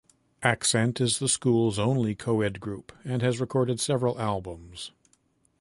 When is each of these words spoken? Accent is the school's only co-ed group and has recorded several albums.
Accent 0.41 0.99
is 0.99 1.19
the 1.19 1.29
school's 1.29 1.77
only 1.77 2.15
co-ed 2.15 2.59
group 2.59 2.91
and 3.05 3.21
has 3.21 3.39
recorded 3.39 3.79
several 3.79 4.19
albums. 4.19 4.93